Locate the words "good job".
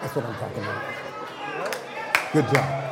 2.32-2.87